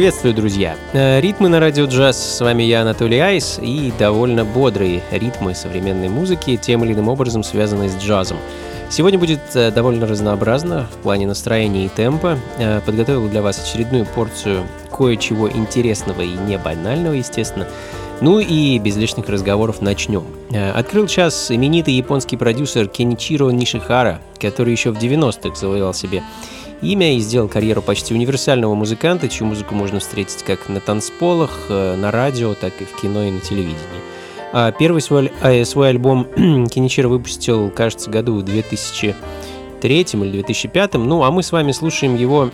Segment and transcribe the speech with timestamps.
[0.00, 0.76] Приветствую, друзья!
[0.94, 2.16] Э, ритмы на радио джаз.
[2.16, 7.42] С вами я, Анатолий Айс, и довольно бодрые ритмы современной музыки, тем или иным образом
[7.42, 8.38] связанные с джазом.
[8.88, 12.38] Сегодня будет э, довольно разнообразно в плане настроения и темпа.
[12.56, 17.68] Э, подготовил для вас очередную порцию кое-чего интересного и не банального, естественно.
[18.22, 20.24] Ну и без лишних разговоров начнем.
[20.74, 26.22] Открыл час именитый японский продюсер Кеничиро Нишихара, который еще в 90-х завоевал себе
[26.82, 31.96] имя и сделал карьеру почти универсального музыканта, чью музыку можно встретить как на танцполах, э,
[31.96, 34.00] на радио, так и в кино и на телевидении.
[34.52, 36.24] А первый свой, э, свой альбом
[36.68, 42.50] Киничиро выпустил, кажется, году в 2003 или 2005, ну а мы с вами слушаем его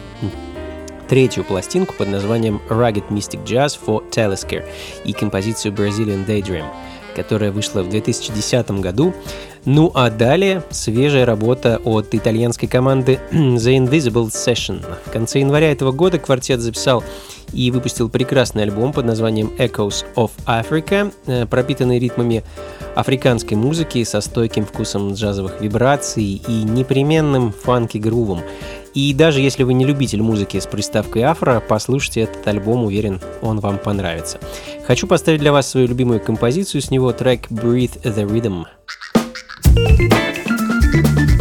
[1.08, 4.64] третью пластинку под названием Rugged Mystic Jazz for Telesker
[5.04, 6.66] и композицию Brazilian Daydream,
[7.14, 9.14] которая вышла в 2010 году.
[9.66, 14.84] Ну а далее свежая работа от итальянской команды The Invisible Session.
[15.04, 17.02] В конце января этого года квартет записал
[17.52, 22.44] и выпустил прекрасный альбом под названием Echoes of Africa, э, пропитанный ритмами
[22.94, 28.42] африканской музыки со стойким вкусом джазовых вибраций и непременным фанки-грувом.
[28.94, 33.58] И даже если вы не любитель музыки с приставкой афро, послушайте этот альбом, уверен, он
[33.58, 34.38] вам понравится.
[34.86, 38.64] Хочу поставить для вас свою любимую композицию с него, трек Breathe the Rhythm.
[39.76, 41.35] Thank you.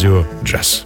[0.00, 0.79] На радио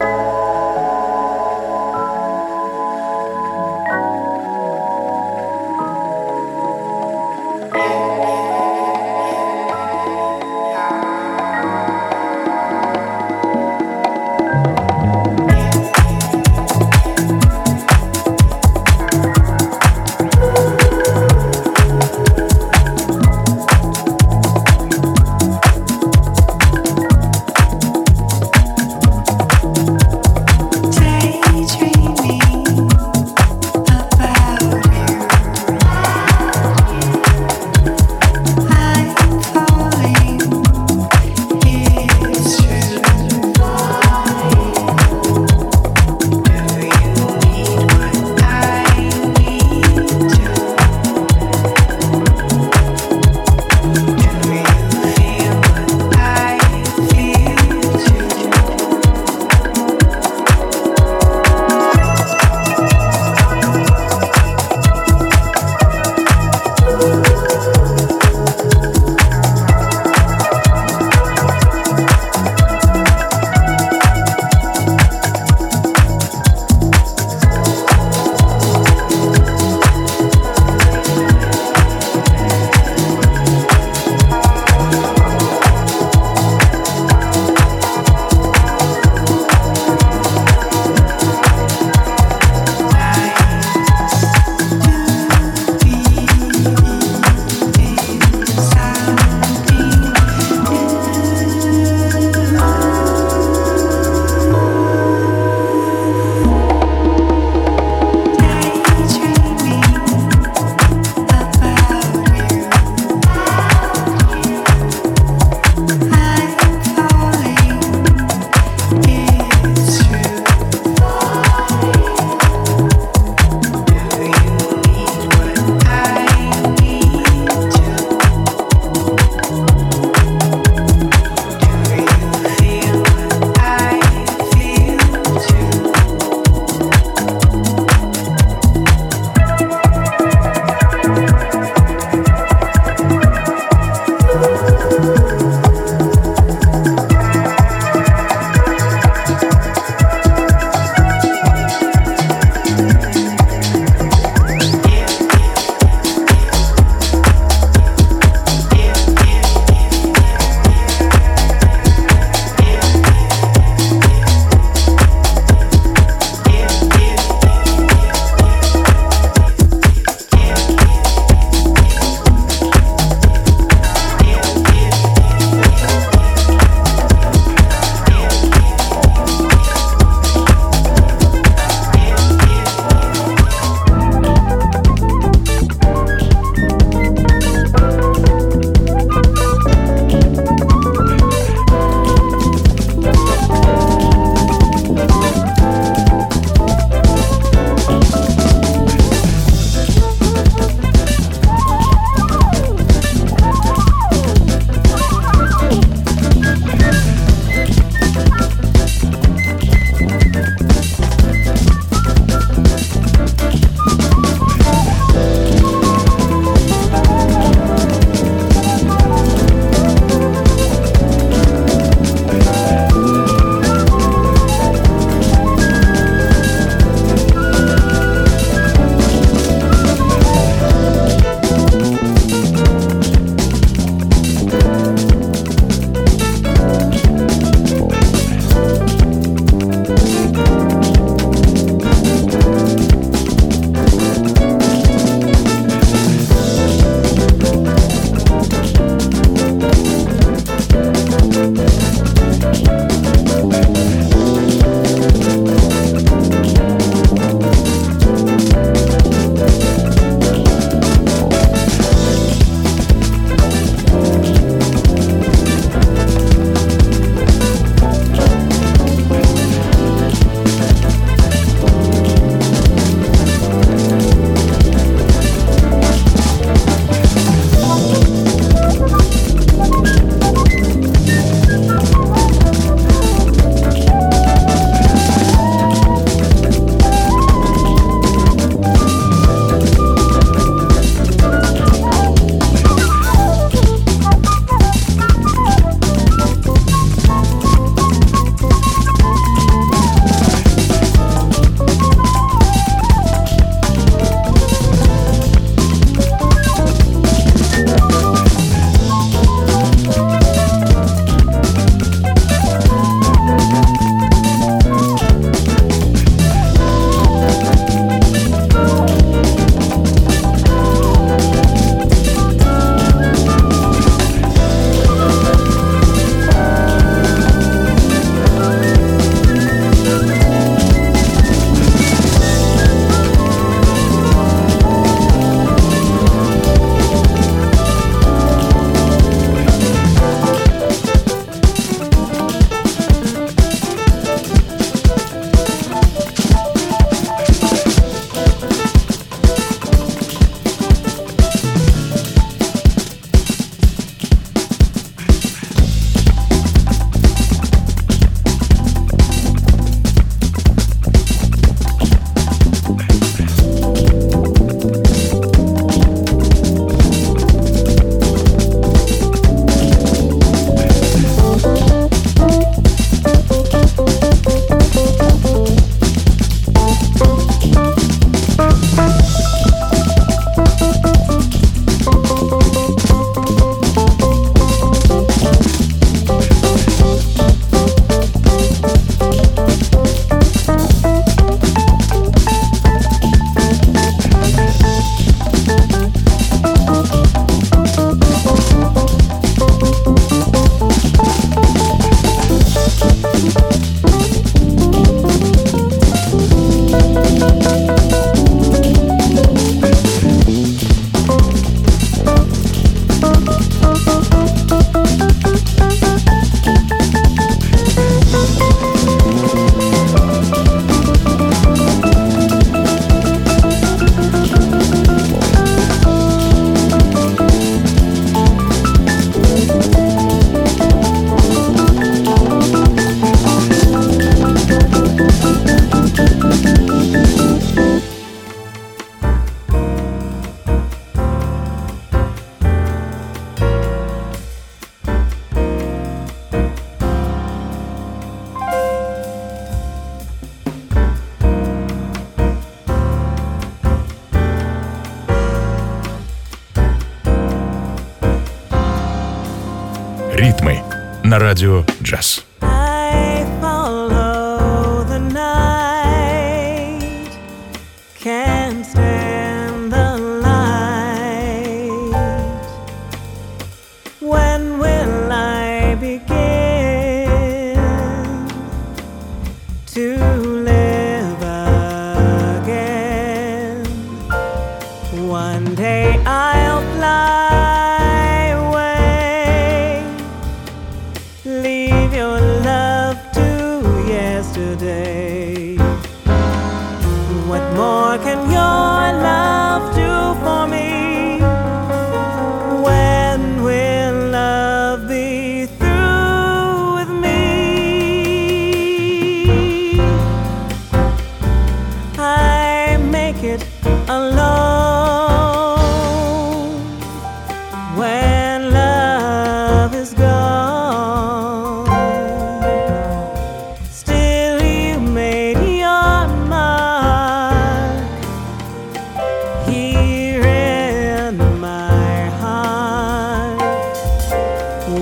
[461.14, 461.64] на радио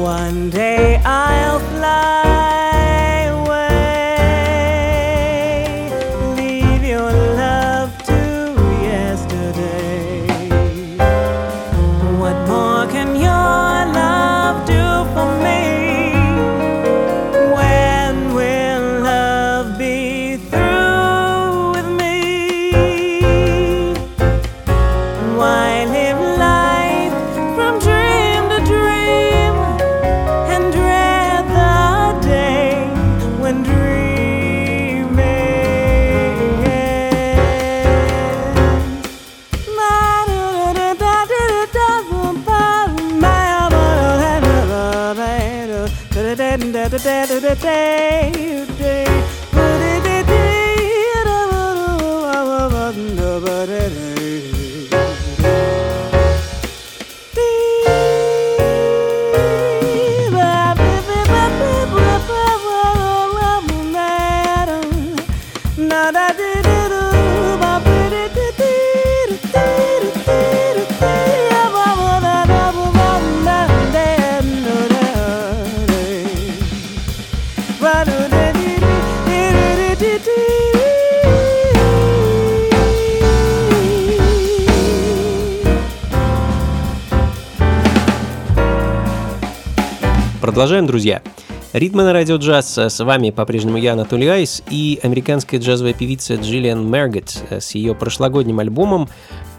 [0.03, 1.32] One day I
[90.63, 91.23] Продолжаем, друзья.
[91.73, 92.79] Ритмы на радио джаз.
[92.79, 98.61] С вами по-прежнему я, Анатолий Айс, и американская джазовая певица Джиллиан Мергет с ее прошлогодним
[98.61, 99.09] альбомом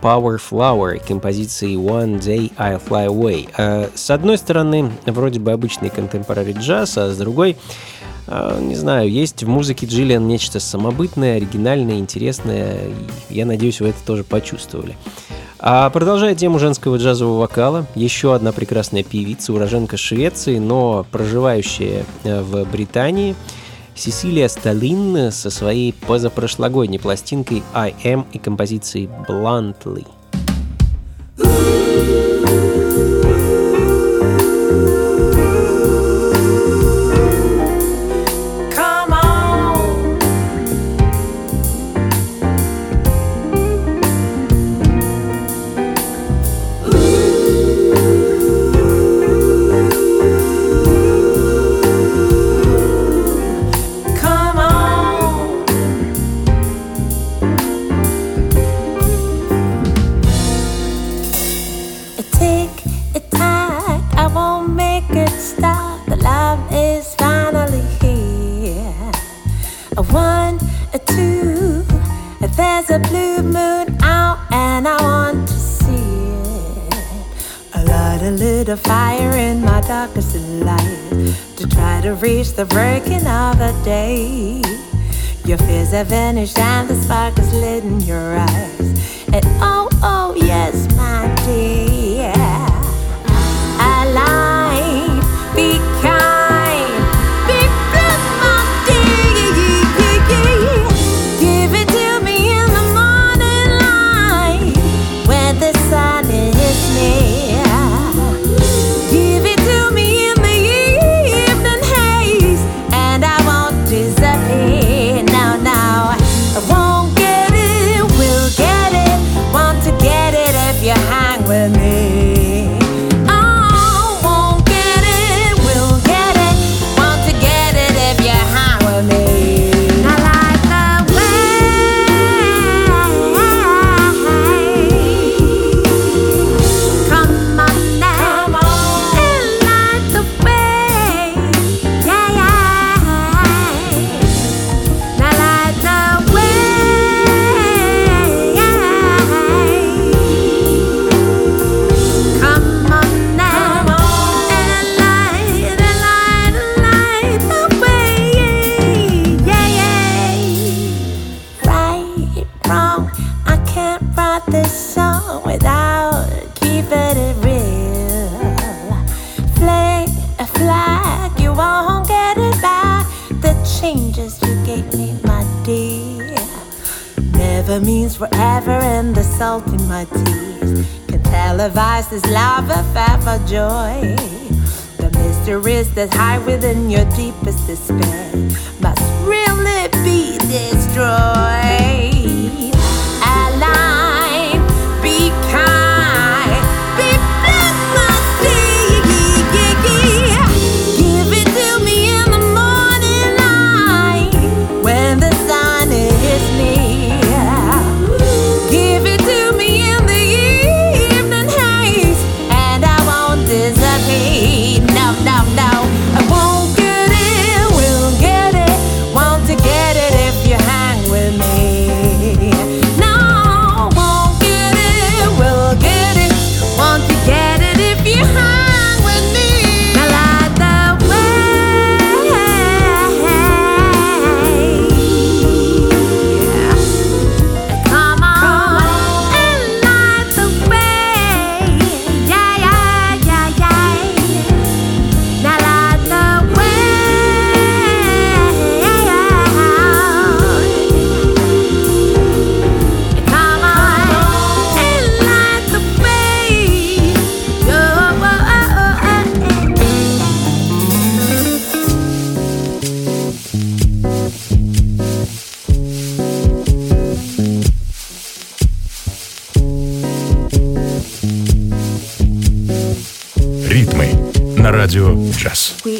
[0.01, 3.49] Power Flower композицией One Day I'll Fly Away.
[3.57, 7.57] Э, с одной стороны, вроде бы обычный контемпорари джаз, а с другой,
[8.27, 12.79] э, не знаю, есть в музыке Джиллиан нечто самобытное, оригинальное, интересное.
[13.29, 14.95] Я надеюсь, вы это тоже почувствовали.
[15.65, 22.41] А продолжая тему женского джазового вокала, еще одна прекрасная певица, уроженка Швеции, но проживающая э,
[22.41, 23.33] в Британии,
[23.95, 30.05] Сесилия Сталин со своей позапрошлогодней пластинкой «I Am» и композицией «Bluntly».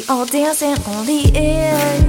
[0.08, 2.03] All dancing on the edge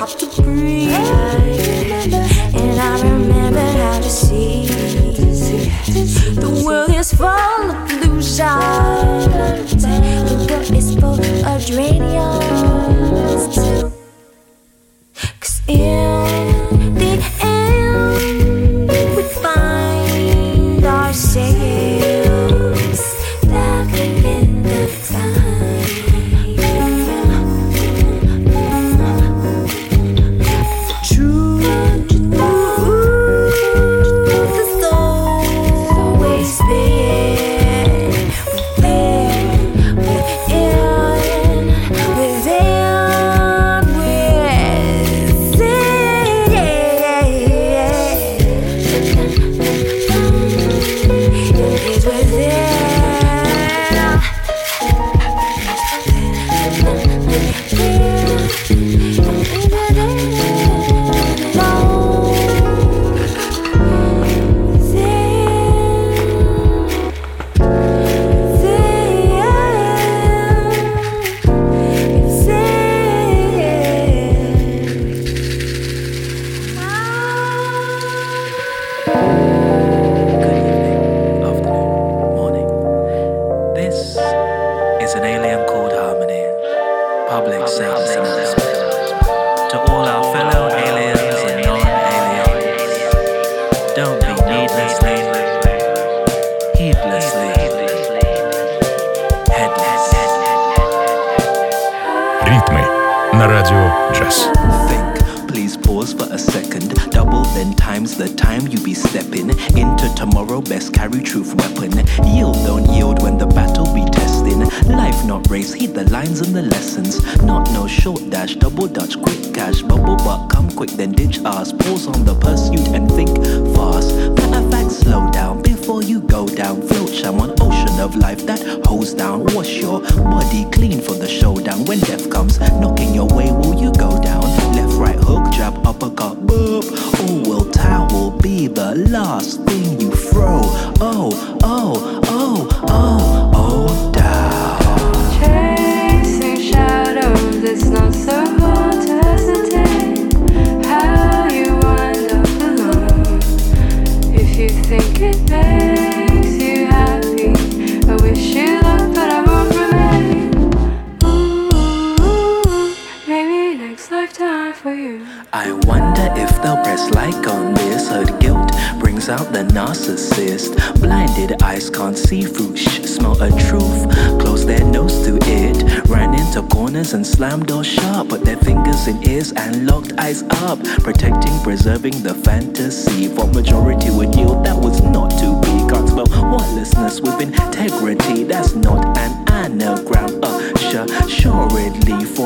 [0.00, 0.39] have to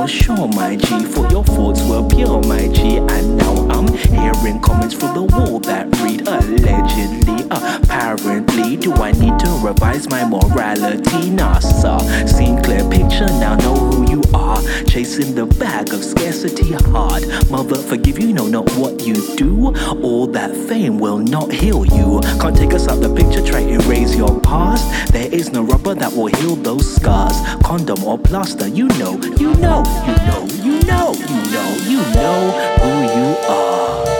[0.05, 1.03] for sure, my G.
[1.07, 2.97] For your thoughts were pure, my G.
[2.99, 8.77] And now I'm hearing comments from the wall that read allegedly, apparently.
[8.77, 11.31] Do I need to revise my morality?
[11.31, 11.99] Nah, sir.
[12.27, 14.61] Seen clear picture, now know who you are.
[14.85, 17.25] Chasing the bag of scarcity hard.
[17.51, 19.75] Mother, forgive you, know not what you do.
[20.03, 22.21] All that fame will not heal you.
[22.41, 25.13] Can't take us out the picture, try to erase your past.
[25.13, 27.37] There is no rubber that will heal those scars.
[27.65, 32.39] Condom or plaster, you know, you know, you know, you know, you know, you know
[32.81, 34.14] who you are.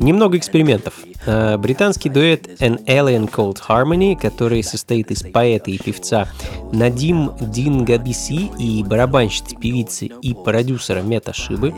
[0.00, 0.94] Немного экспериментов.
[1.26, 6.28] Э, Британский дуэт An Alien Called Harmony, который состоит из поэта и певца
[6.72, 11.74] Надим Дингабиси и барабанщицы, певицы и продюсера Мета Шибы.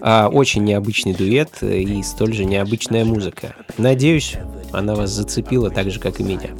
[0.00, 3.54] А, Очень необычный дуэт и столь же необычная музыка.
[3.78, 4.36] Надеюсь,
[4.72, 6.50] она вас зацепила так же, как и меня.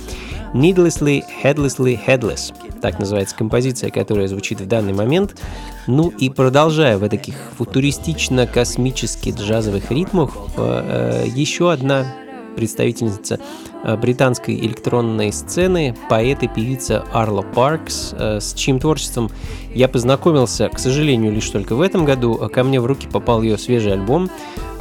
[0.55, 2.55] Needlessly, Headlessly, Headless.
[2.81, 5.41] Так называется композиция, которая звучит в данный момент.
[5.87, 12.07] Ну и продолжая в таких футуристично-космически джазовых ритмах, э, еще одна
[12.53, 13.41] представительница
[13.85, 19.31] э, британской электронной сцены, поэт и певица Арла Паркс, э, с чьим творчеством
[19.75, 22.51] я познакомился, к сожалению, лишь только в этом году.
[22.53, 24.31] Ко мне в руки попал ее свежий альбом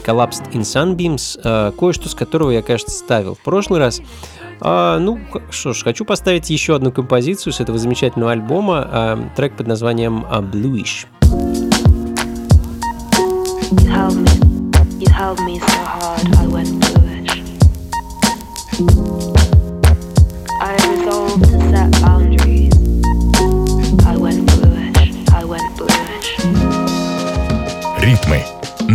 [0.06, 4.02] Collapsed in Sunbeams, э, кое-что с которого я, кажется, ставил в прошлый раз.
[4.60, 9.58] А, ну, что ж, хочу поставить еще одну композицию с этого замечательного альбома, а, трек
[9.58, 11.08] под названием а, Bluish.
[13.72, 15.71] You held me, you held me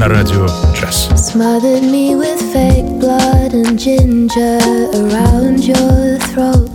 [0.05, 1.09] на радио джаз.
[1.15, 4.59] Smothered me with fake blood and ginger
[5.01, 6.69] around your throat.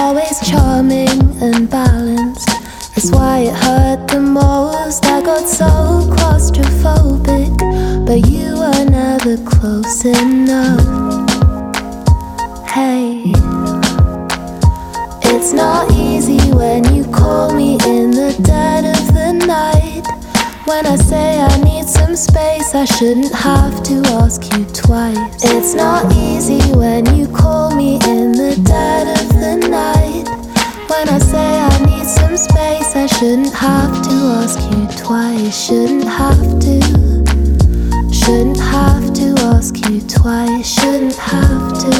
[0.00, 2.50] Always charming and balanced.
[2.94, 5.04] That's why it hurt the most.
[5.06, 5.70] I got so
[6.14, 7.54] claustrophobic,
[8.06, 10.86] but you were never close enough.
[12.74, 13.32] Hey,
[15.32, 20.04] it's not easy when you call me in the dead of the night.
[20.66, 21.51] When I say I need
[21.93, 25.43] some space, I shouldn't have to ask you twice.
[25.43, 30.25] It's not easy when you call me in the dead of the night.
[30.89, 35.65] When I say I need some space, I shouldn't have to ask you twice.
[35.65, 36.81] Shouldn't have to.
[38.11, 40.67] Shouldn't have to ask you twice.
[40.67, 41.93] Shouldn't have to.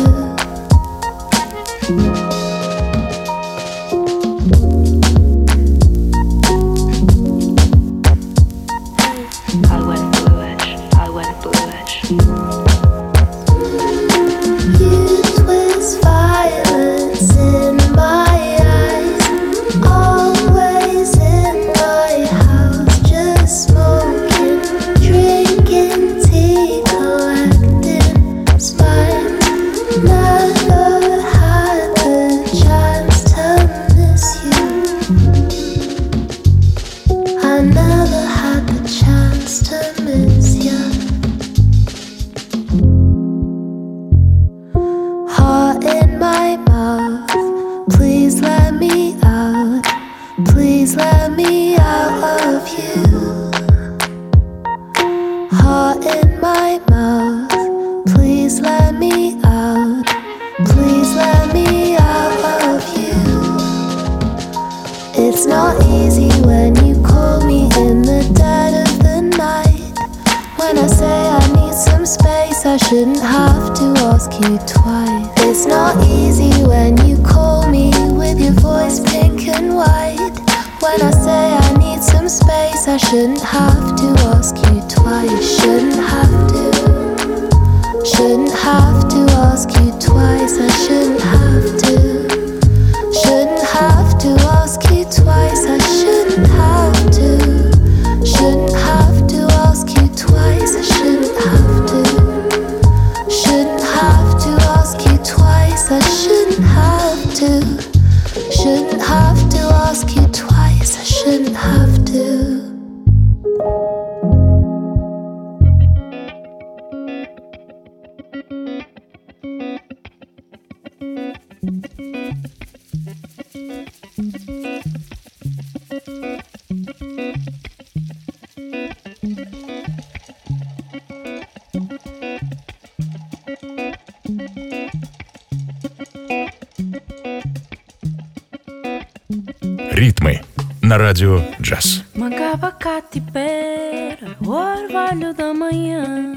[142.64, 146.34] abacate e pera, o orvalho da manhã,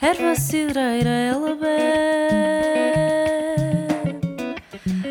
[0.00, 1.74] erva cidreira ela bebe.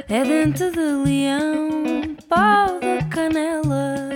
[0.08, 4.12] É dente de leão, pau de canela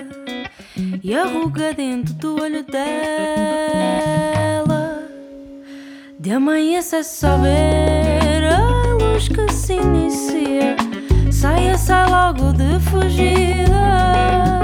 [1.04, 2.88] e a ruga dentro do olho dela.
[6.18, 10.78] De amanhecer saber a luz que se inicia,
[11.30, 14.57] saia, sai logo de fugida.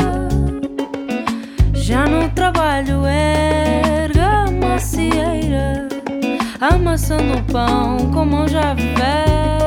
[1.85, 5.89] Já no trabalho, erga a macieira,
[6.61, 9.62] amassando o pão com mão já velha.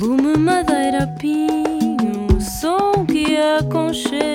[0.00, 4.27] Lume, madeira, pinho, som que aconchega.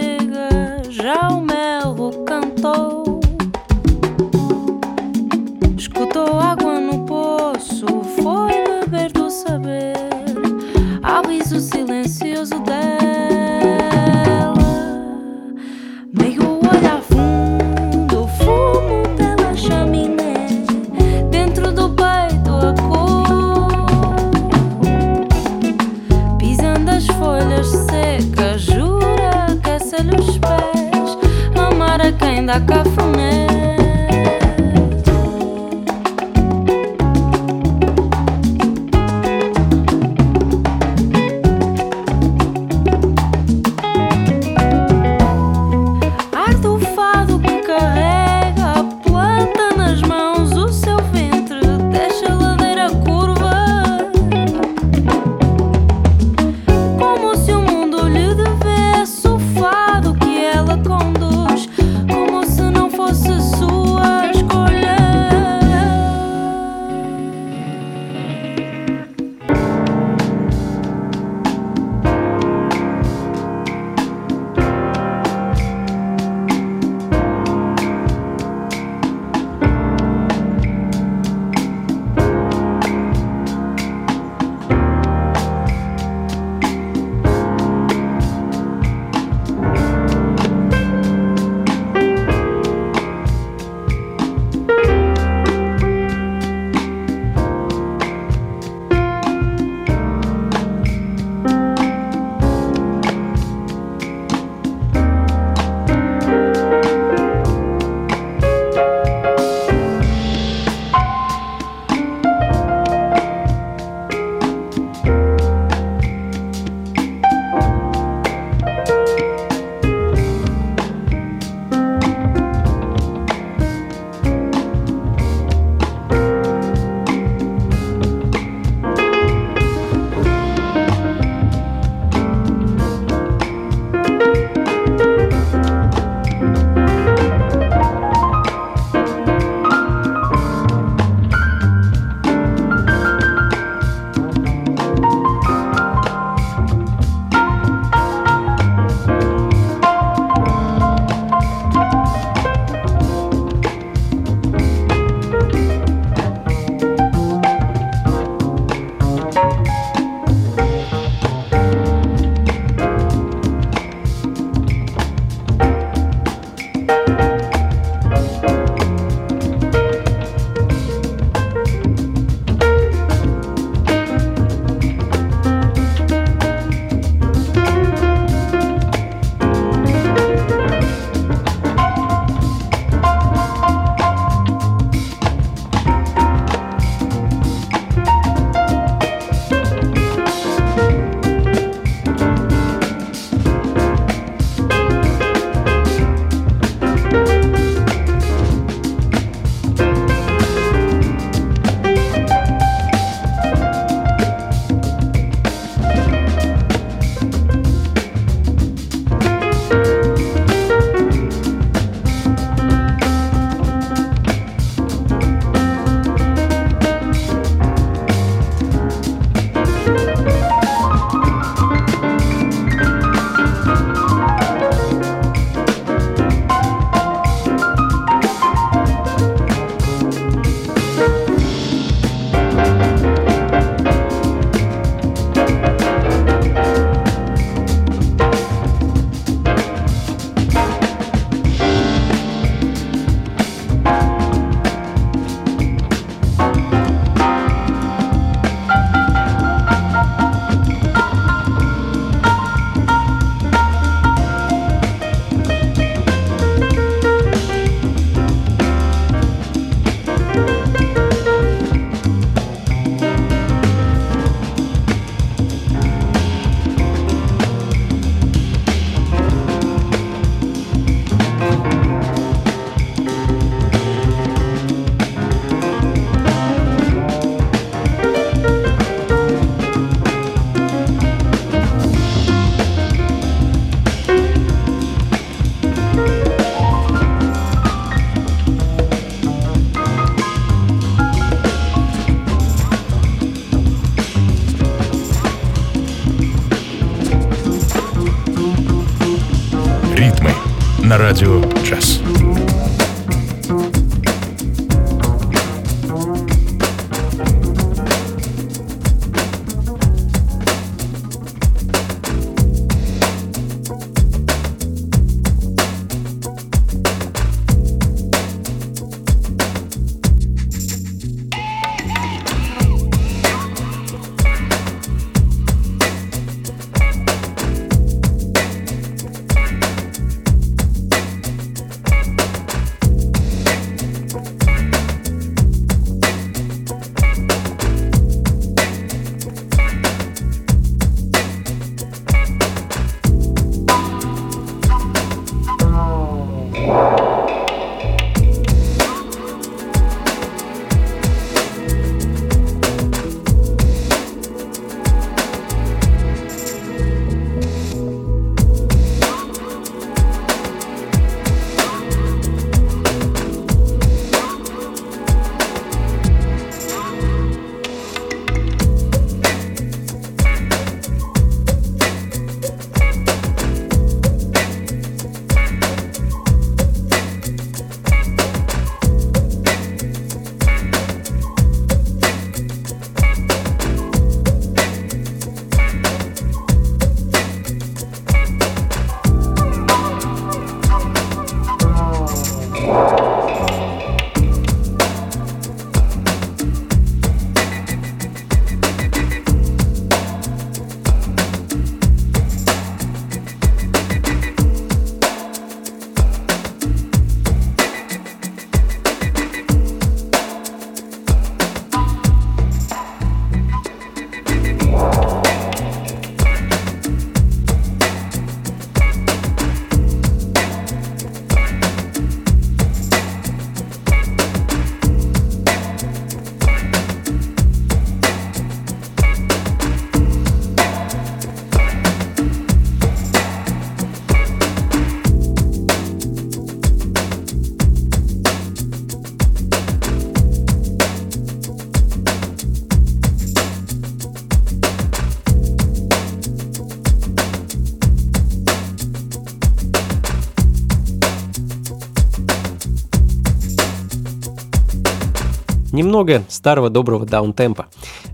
[455.74, 457.68] Не Немного старого доброго даунтемпа.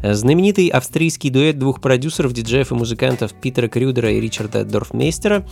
[0.04, 5.46] Знаменитый австрийский дуэт двух продюсеров, диджеев и музыкантов Питера Крюдера и Ричарда Дорфмейстера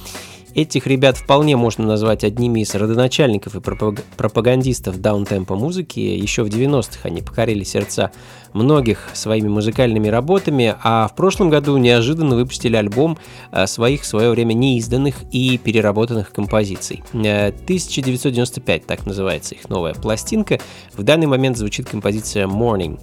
[0.57, 5.99] Этих ребят вполне можно назвать одними из родоначальников и пропагандистов даунтемпа музыки.
[5.99, 8.11] Еще в 90-х они покорили сердца
[8.53, 13.19] многих своими музыкальными работами, а в прошлом году неожиданно выпустили альбом
[13.51, 17.03] э, своих в свое время неизданных и переработанных композиций.
[17.11, 20.59] 1995, э, так называется их новая пластинка.
[20.93, 22.99] В данный момент звучит композиция Morning.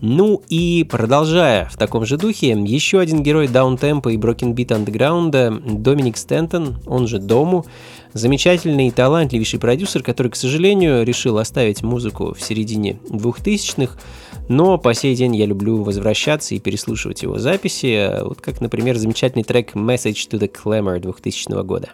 [0.00, 5.80] Ну и продолжая в таком же духе, еще один герой даунтемпа и Broken Beat Underground,
[5.80, 7.64] Доминик Стентон, он же Дому,
[8.12, 13.98] замечательный и талантливейший продюсер, который, к сожалению, решил оставить музыку в середине 2000-х,
[14.48, 19.44] но по сей день я люблю возвращаться и переслушивать его записи, вот как, например, замечательный
[19.44, 21.90] трек Message to the Clamor 2000 года.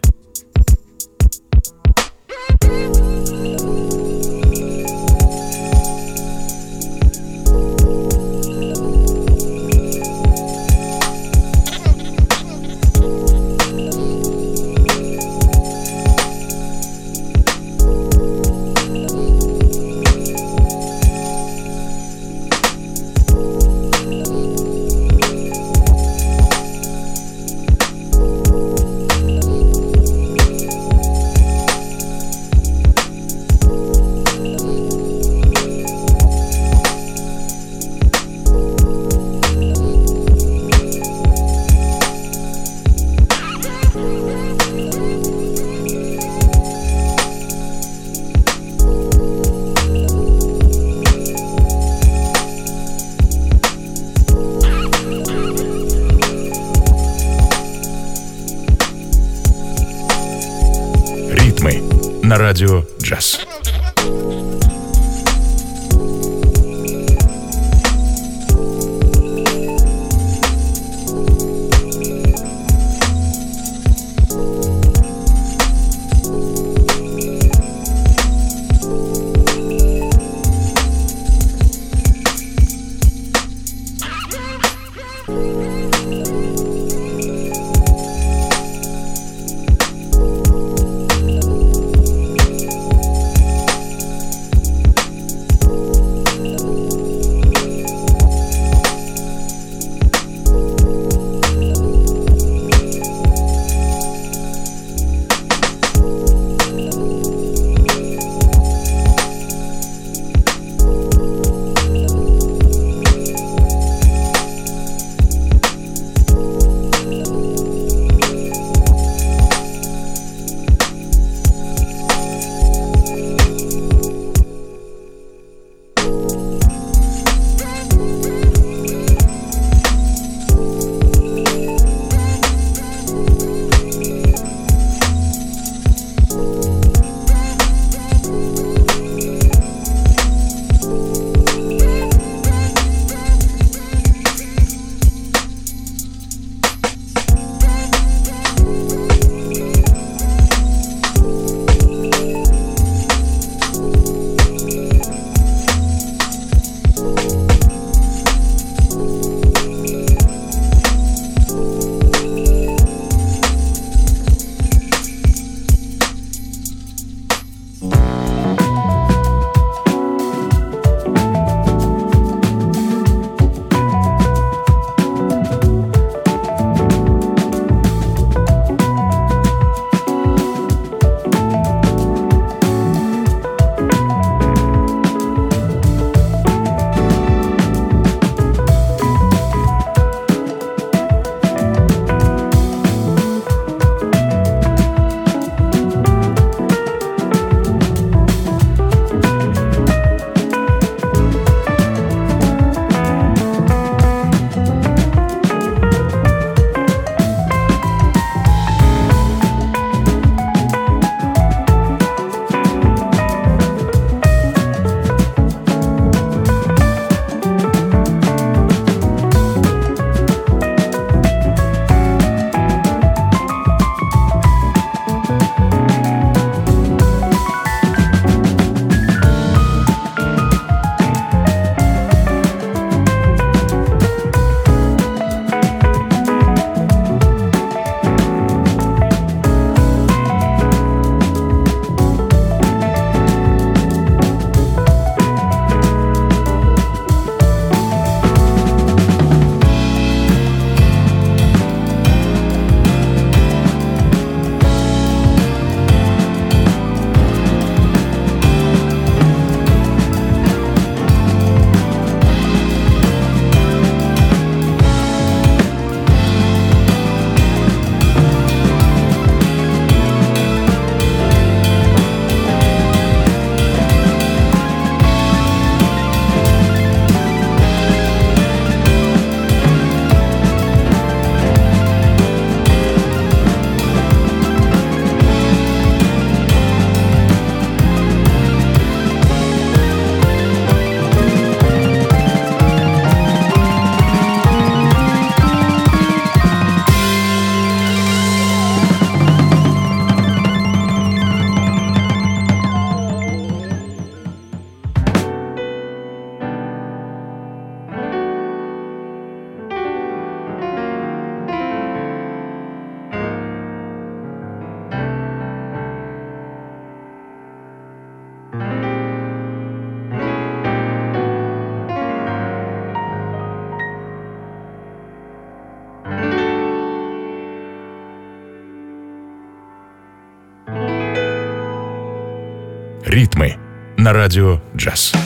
[334.13, 335.22] Радио «Джаз».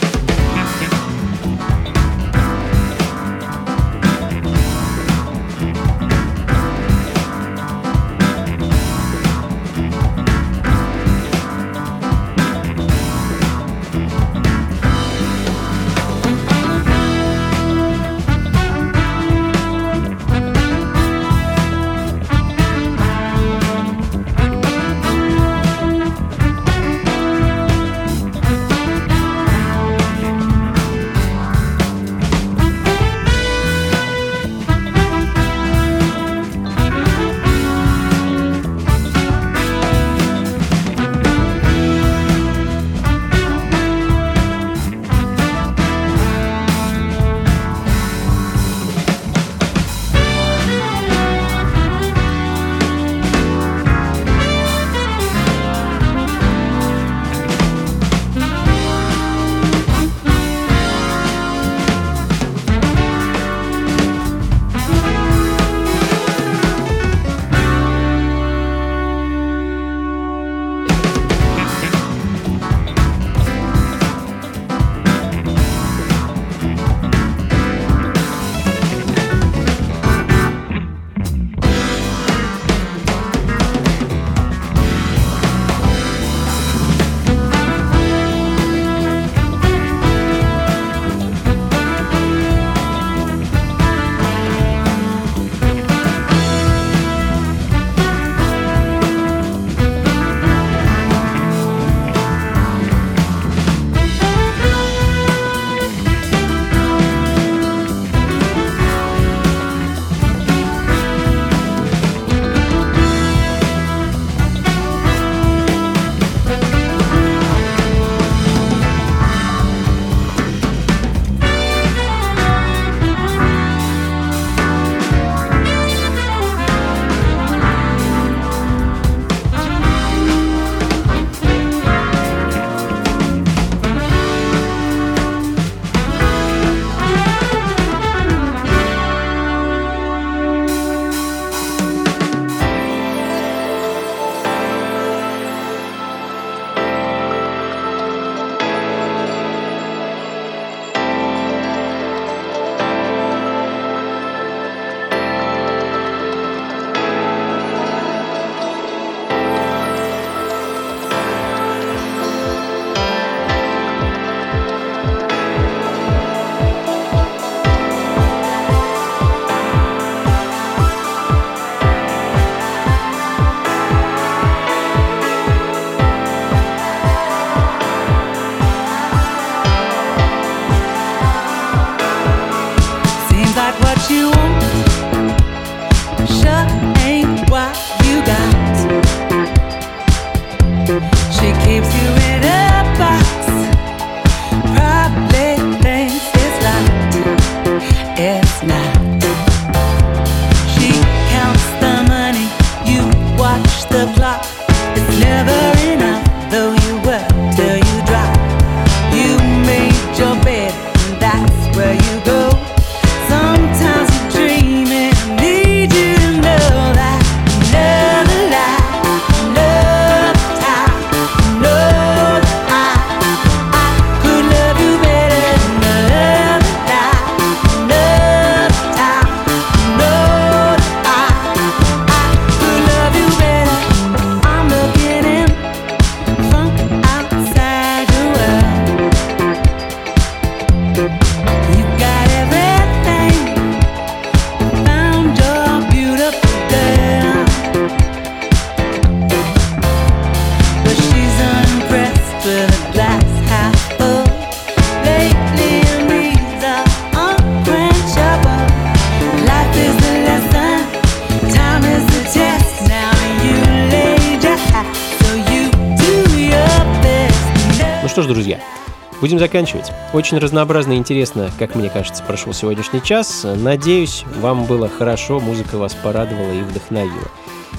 [269.19, 269.91] Будем заканчивать.
[270.13, 273.45] Очень разнообразно и интересно, как мне кажется, прошел сегодняшний час.
[273.55, 277.27] Надеюсь, вам было хорошо, музыка вас порадовала и вдохновила.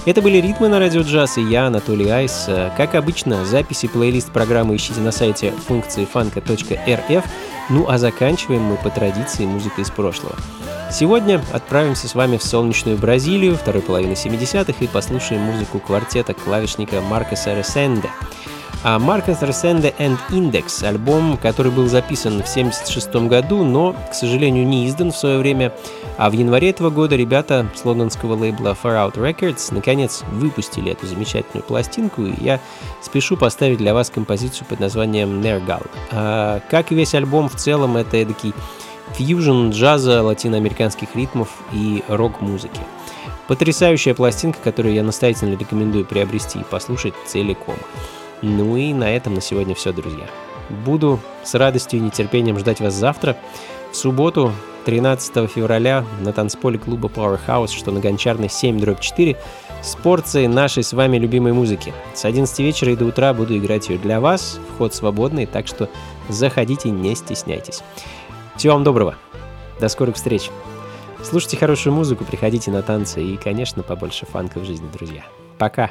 [0.05, 2.49] Это были «Ритмы на радио джаз» и я, Анатолий Айс.
[2.77, 7.25] Как обычно, записи плейлист программы ищите на сайте функции фанка.рф.
[7.69, 10.35] Ну а заканчиваем мы по традиции музыкой из прошлого.
[10.91, 17.01] Сегодня отправимся с вами в солнечную Бразилию второй половины 70-х и послушаем музыку квартета клавишника
[17.03, 18.09] Марка Сарасенде.
[18.85, 24.67] А Marcus Resende and Index, альбом, который был записан в 1976 году, но, к сожалению,
[24.67, 25.73] не издан в свое время,
[26.17, 31.09] а в январе этого года ребята с лондонского лейбла Far Out Records наконец выпустили эту
[31.09, 32.61] замечательную пластинку, и я
[33.03, 35.85] спешу поставить для вас композицию под названием Nergal.
[36.13, 38.55] А, как и весь альбом в целом, это эдакий
[39.15, 42.81] фьюжн джаза, латиноамериканских ритмов и рок-музыки.
[43.49, 47.77] Потрясающая пластинка, которую я настоятельно рекомендую приобрести и послушать целиком.
[48.43, 50.27] Ну и на этом на сегодня все, друзья.
[50.85, 53.37] Буду с радостью и нетерпением ждать вас завтра,
[53.91, 54.53] в субботу,
[54.85, 59.37] 13 февраля, на танцполе клуба Powerhouse, что на Гончарной 7 дробь 4,
[59.83, 61.93] с порцией нашей с вами любимой музыки.
[62.15, 65.89] С 11 вечера и до утра буду играть ее для вас, вход свободный, так что
[66.29, 67.83] заходите, не стесняйтесь.
[68.57, 69.17] Всего вам доброго,
[69.81, 70.51] до скорых встреч.
[71.23, 75.25] Слушайте хорошую музыку, приходите на танцы и, конечно, побольше фанка в жизни, друзья.
[75.59, 75.91] Пока!